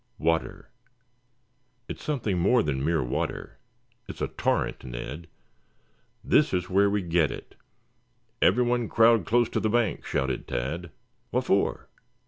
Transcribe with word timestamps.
"Water." 0.17 0.71
"It's 1.87 2.03
something 2.03 2.39
more 2.39 2.63
than 2.63 2.83
mere 2.83 3.03
water. 3.03 3.59
It's 4.07 4.19
a 4.19 4.29
torrent, 4.29 4.83
Ned. 4.83 5.27
This 6.23 6.55
is 6.55 6.71
where 6.71 6.89
we 6.89 7.03
get 7.03 7.29
it. 7.29 7.53
Everyone 8.41 8.89
crowd 8.89 9.27
close 9.27 9.47
to 9.49 9.59
the 9.59 9.69
bank," 9.69 10.03
shouted 10.03 10.47
Tad. 10.47 10.89
"What 11.29 11.43
for? 11.45 11.87